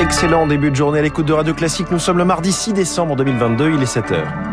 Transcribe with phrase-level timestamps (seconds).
[0.00, 1.90] Excellent début de journée à l'écoute de Radio Classique.
[1.90, 4.49] Nous sommes le mardi 6 décembre 2022, il est 7h.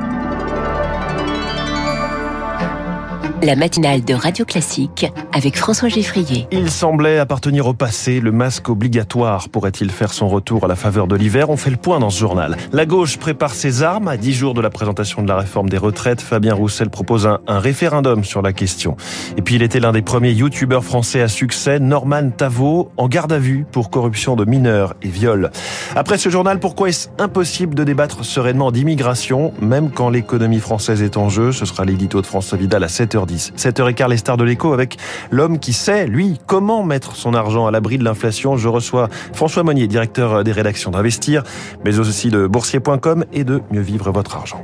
[3.43, 6.47] La matinale de Radio Classique avec François Geffrier.
[6.51, 8.19] Il semblait appartenir au passé.
[8.19, 11.49] Le masque obligatoire pourrait-il faire son retour à la faveur de l'hiver?
[11.49, 12.57] On fait le point dans ce journal.
[12.71, 14.07] La gauche prépare ses armes.
[14.07, 17.39] À dix jours de la présentation de la réforme des retraites, Fabien Roussel propose un,
[17.47, 18.97] un référendum sur la question.
[19.37, 23.33] Et puis il était l'un des premiers youtubeurs français à succès, Norman Tavo, en garde
[23.33, 25.51] à vue pour corruption de mineurs et viol.
[25.95, 31.17] Après ce journal, pourquoi est-ce impossible de débattre sereinement d'immigration, même quand l'économie française est
[31.17, 34.73] en jeu Ce sera l'édito de François Vidal à 7h 7h15, les stars de l'écho
[34.73, 34.97] avec
[35.31, 38.57] l'homme qui sait, lui, comment mettre son argent à l'abri de l'inflation.
[38.57, 41.43] Je reçois François Monnier, directeur des rédactions d'Investir,
[41.85, 44.63] mais aussi de boursier.com et de Mieux vivre votre argent.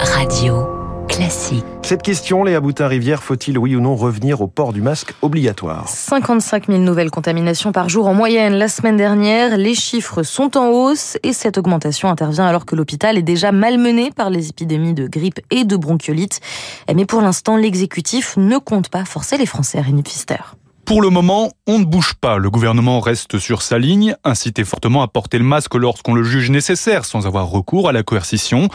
[0.00, 0.79] Radio.
[1.20, 1.66] Classique.
[1.82, 5.86] Cette question, Léa Boutin-Rivière, faut-il oui ou non revenir au port du masque obligatoire?
[5.86, 9.58] 55 000 nouvelles contaminations par jour en moyenne la semaine dernière.
[9.58, 14.10] Les chiffres sont en hausse et cette augmentation intervient alors que l'hôpital est déjà malmené
[14.12, 16.40] par les épidémies de grippe et de bronchiolite.
[16.88, 20.40] Mais pour l'instant, l'exécutif ne compte pas forcer les Français, Rémi Pfister.
[20.86, 22.38] Pour le moment, on ne bouge pas.
[22.38, 26.50] Le gouvernement reste sur sa ligne, inciter fortement à porter le masque lorsqu'on le juge
[26.50, 28.70] nécessaire sans avoir recours à la coercition.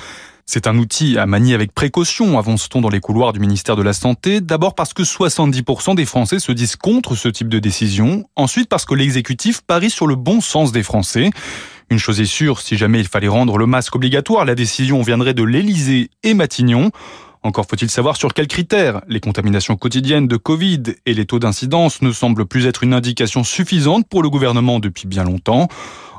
[0.47, 3.93] C'est un outil à manier avec précaution, avance-t-on dans les couloirs du ministère de la
[3.93, 4.41] Santé.
[4.41, 8.25] D'abord parce que 70% des Français se disent contre ce type de décision.
[8.35, 11.31] Ensuite parce que l'exécutif parie sur le bon sens des Français.
[11.89, 15.33] Une chose est sûre, si jamais il fallait rendre le masque obligatoire, la décision viendrait
[15.33, 16.91] de l'Élysée et Matignon.
[17.41, 19.01] Encore faut-il savoir sur quels critères.
[19.07, 23.43] Les contaminations quotidiennes de Covid et les taux d'incidence ne semblent plus être une indication
[23.43, 25.67] suffisante pour le gouvernement depuis bien longtemps.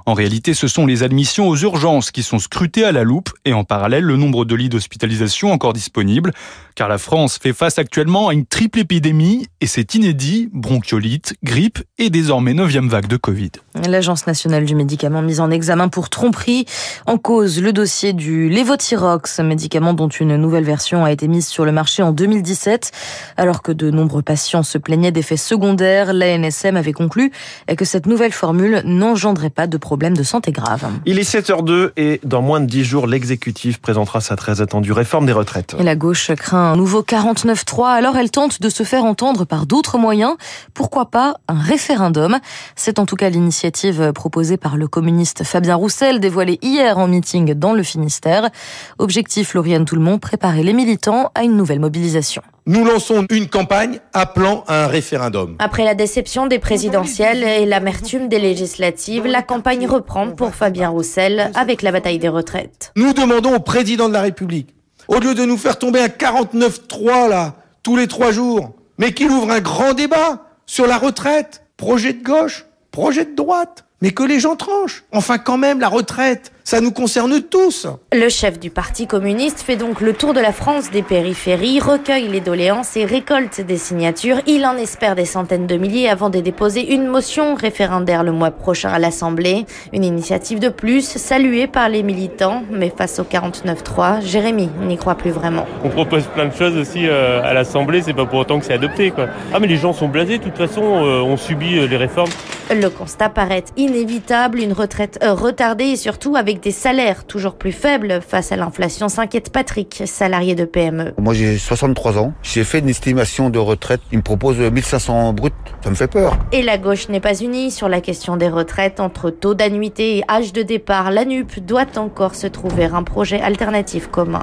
[0.08, 3.52] En réalité, ce sont les admissions aux urgences qui sont scrutées à la loupe et
[3.52, 6.30] en parallèle le nombre de lits d'hospitalisation encore disponibles,
[6.76, 11.80] car la France fait face actuellement à une triple épidémie et c'est inédit, bronchiolite, grippe
[11.98, 13.50] et désormais neuvième vague de Covid.
[13.84, 16.66] L'Agence nationale du médicament mise en examen pour tromperie
[17.06, 21.64] en cause le dossier du Levothyrox, médicament dont une nouvelle version a été mise sur
[21.64, 22.92] le marché en 2017.
[23.36, 27.32] Alors que de nombreux patients se plaignaient d'effets secondaires, l'ANSM avait conclu
[27.76, 30.86] que cette nouvelle formule n'engendrait pas de problème de santé grave.
[31.06, 35.26] Il est 7h02 et dans moins de 10 jours, l'exécutif présentera sa très attendue réforme
[35.26, 35.74] des retraites.
[35.78, 39.66] Et la gauche craint un nouveau 49-3, alors elle tente de se faire entendre par
[39.66, 40.34] d'autres moyens.
[40.74, 42.38] Pourquoi pas un référendum?
[42.76, 47.54] C'est en tout cas l'initiative proposée par le communiste Fabien Roussel, dévoilée hier en meeting
[47.54, 48.50] dans le Finistère.
[48.98, 54.64] Objectif, Lauriane Toulmont, préparer les militants à une nouvelle mobilisation nous lançons une campagne appelant
[54.66, 55.54] à un référendum.
[55.60, 61.52] Après la déception des présidentielles et l'amertume des législatives, la campagne reprend pour Fabien Roussel
[61.54, 62.92] avec la bataille des retraites.
[62.96, 64.74] Nous demandons au président de la République,
[65.06, 67.54] au lieu de nous faire tomber un 49-3 là,
[67.84, 72.24] tous les trois jours, mais qu'il ouvre un grand débat sur la retraite, projet de
[72.24, 75.04] gauche, projet de droite, mais que les gens tranchent.
[75.12, 77.86] Enfin quand même, la retraite, ça nous concerne tous.
[78.12, 82.28] Le chef du Parti communiste fait donc le tour de la France des périphéries, recueille
[82.28, 84.40] les doléances et récolte des signatures.
[84.48, 88.50] Il en espère des centaines de milliers avant de déposer une motion référendaire le mois
[88.50, 89.64] prochain à l'Assemblée.
[89.92, 95.14] Une initiative de plus, saluée par les militants, mais face au 49-3, Jérémy n'y croit
[95.14, 95.66] plus vraiment.
[95.84, 98.74] On propose plein de choses aussi euh, à l'Assemblée, c'est pas pour autant que c'est
[98.74, 99.12] adopté.
[99.12, 99.28] Quoi.
[99.54, 102.30] Ah mais les gens sont blasés, de toute façon, euh, on subit euh, les réformes.
[102.68, 108.20] Le constat paraît inévitable, une retraite retardée et surtout avec des salaires toujours plus faibles
[108.26, 111.14] face à l'inflation, s'inquiète Patrick, salarié de PME.
[111.16, 115.54] Moi j'ai 63 ans, j'ai fait une estimation de retraite, il me propose 1500 brut,
[115.84, 116.36] ça me fait peur.
[116.50, 120.24] Et la gauche n'est pas unie sur la question des retraites, entre taux d'annuité et
[120.28, 124.42] âge de départ, la NUP doit encore se trouver un projet alternatif commun.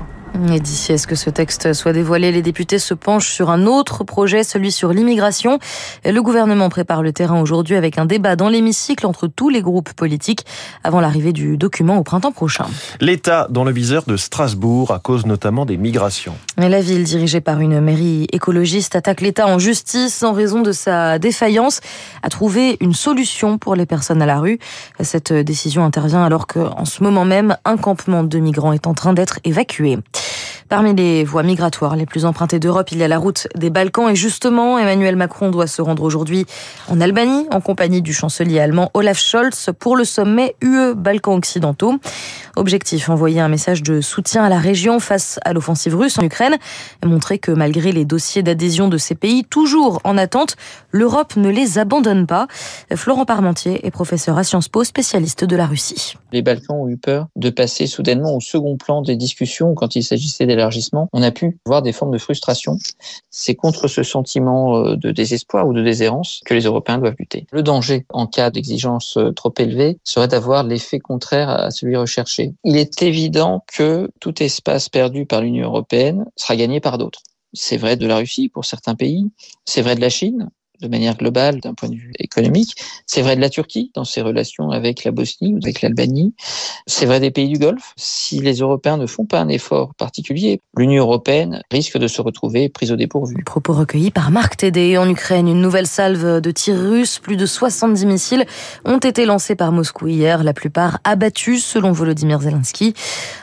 [0.52, 3.66] Et d'ici à ce que ce texte soit dévoilé, les députés se penchent sur un
[3.66, 5.60] autre projet, celui sur l'immigration.
[6.04, 9.94] Le gouvernement prépare le terrain aujourd'hui avec un débat dans l'hémicycle entre tous les groupes
[9.94, 10.46] politiques
[10.84, 12.66] avant l'arrivée du document au printemps prochain.
[13.00, 16.36] L'État dans le viseur de Strasbourg à cause notamment des migrations.
[16.58, 21.20] La ville dirigée par une mairie écologiste attaque l'État en justice en raison de sa
[21.20, 21.80] défaillance
[22.24, 24.58] à trouver une solution pour les personnes à la rue.
[25.00, 29.14] Cette décision intervient alors qu'en ce moment même, un campement de migrants est en train
[29.14, 30.00] d'être évacué.
[30.70, 34.10] Parmi les voies migratoires les plus empruntées d'Europe, il y a la route des Balkans
[34.10, 36.46] et justement, Emmanuel Macron doit se rendre aujourd'hui
[36.90, 42.00] en Albanie en compagnie du chancelier allemand Olaf Scholz pour le sommet UE Balkans occidentaux.
[42.56, 46.58] Objectif, envoyer un message de soutien à la région face à l'offensive russe en Ukraine
[47.04, 50.56] montrer que malgré les dossiers d'adhésion de ces pays toujours en attente,
[50.92, 52.48] l'Europe ne les abandonne pas.
[52.96, 56.16] Florent Parmentier est professeur à Sciences Po, spécialiste de la Russie.
[56.32, 60.04] Les Balkans ont eu peur de passer soudainement au second plan des discussions quand il
[60.04, 62.78] s'agissait d'élargissement, on a pu voir des formes de frustration.
[63.30, 67.46] C'est contre ce sentiment euh, de désespoir ou de déshérence que les Européens doivent lutter.
[67.52, 72.43] Le danger en cas d'exigence euh, trop élevée serait d'avoir l'effet contraire à celui recherché.
[72.64, 77.22] Il est évident que tout espace perdu par l'Union européenne sera gagné par d'autres.
[77.54, 79.32] C'est vrai de la Russie pour certains pays,
[79.66, 80.50] c'est vrai de la Chine,
[80.84, 82.76] de manière globale d'un point de vue économique.
[83.06, 86.34] C'est vrai de la Turquie dans ses relations avec la Bosnie ou avec l'Albanie.
[86.86, 87.94] C'est vrai des pays du Golfe.
[87.96, 92.70] Si les Européens ne font pas un effort particulier, l'Union européenne risque de se retrouver
[92.70, 93.44] prise au dépourvu.
[93.46, 94.98] Propos recueillis par Marc Tédé.
[94.98, 98.46] En Ukraine, une nouvelle salve de tirs russes, plus de 70 missiles
[98.86, 102.94] ont été lancés par Moscou hier, la plupart abattus selon Volodymyr Zelensky.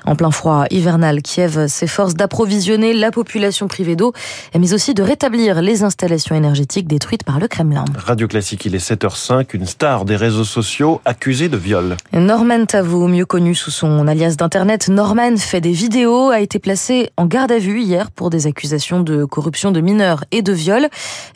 [0.06, 4.12] En plein froid hivernal, Kiev s'efforce d'approvisionner la population privée d'eau,
[4.58, 7.84] mais aussi de rétablir les installations énergétiques détruites par le Kremlin.
[7.96, 11.96] Radio Classique, il est 7h05, une star des réseaux sociaux accusée de viol.
[12.12, 17.10] Norman Tavo, mieux connu sous son alias d'internet Norman, fait des vidéos, a été placé
[17.16, 20.88] en garde à vue hier pour des accusations de corruption de mineurs et de viol.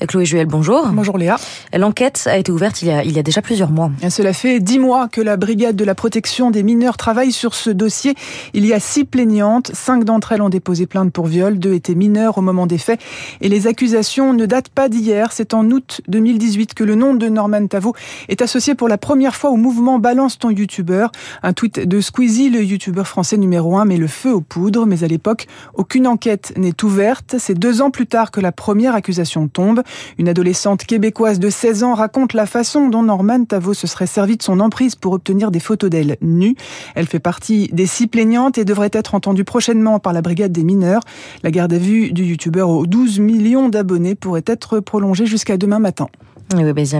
[0.09, 0.89] Chloé Juel, bonjour.
[0.89, 1.37] Bonjour Léa.
[1.77, 3.91] L'enquête a été ouverte il y a, il y a déjà plusieurs mois.
[4.11, 7.71] cela fait dix mois que la brigade de la protection des mineurs travaille sur ce
[7.71, 8.15] dossier.
[8.53, 11.95] Il y a six plaignantes, cinq d'entre elles ont déposé plainte pour viol, deux étaient
[11.95, 13.01] mineurs au moment des faits
[13.41, 15.74] et les accusations ne datent pas d'hier, c'est en août
[16.09, 17.95] 2018 que le nom de Norman Tavo
[18.29, 21.11] est associé pour la première fois au mouvement Balance ton youtubeur.
[21.43, 24.87] Un tweet de Squeezie, le youtubeur français numéro 1, met le feu aux poudres.
[24.87, 27.37] Mais à l'époque, aucune enquête n'est ouverte.
[27.39, 29.83] C'est deux ans plus tard que la première accusation tombe.
[30.19, 34.37] Une adolescente québécoise de 16 ans raconte la façon dont Norman Tavo se serait servi
[34.37, 36.57] de son emprise pour obtenir des photos d'elle nue.
[36.95, 40.65] Elle fait partie des six plaignantes et devrait être entendue prochainement par la brigade des
[40.65, 41.03] mineurs.
[41.43, 45.81] La garde à vue du youtubeur aux 12 millions d'abonnés pourrait être prolongée jusqu'à demain
[45.81, 46.09] matin.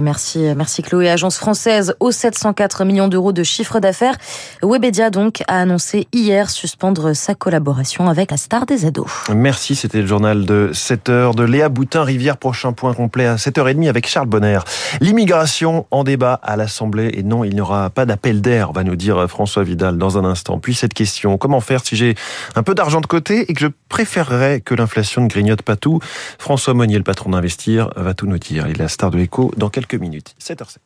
[0.01, 1.09] Merci, merci Chloé.
[1.09, 4.15] Agence française aux 704 millions d'euros de chiffre d'affaires.
[4.61, 9.09] Webedia donc a annoncé hier suspendre sa collaboration avec la star des ados.
[9.33, 12.37] Merci, c'était le journal de 7 heures de Léa Boutin, Rivière.
[12.37, 14.59] Prochain point complet à 7h30 avec Charles Bonner.
[15.01, 17.11] L'immigration en débat à l'Assemblée.
[17.13, 20.25] Et non, il n'y aura pas d'appel d'air, va nous dire François Vidal dans un
[20.25, 20.59] instant.
[20.59, 22.15] Puis cette question, comment faire si j'ai
[22.55, 25.99] un peu d'argent de côté et que je préférerais que l'inflation ne grignote pas tout?
[26.39, 28.67] François Monnier, le patron d'Investir, va tout nous dire.
[28.67, 30.35] Il est la star de l'écho dans quelques minutes.
[30.39, 30.77] 7h07.